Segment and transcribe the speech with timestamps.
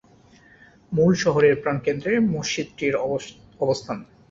[0.91, 2.93] মূল শহরের প্রাণকেন্দ্রে মসজিদটির
[3.61, 3.97] অবস্থান।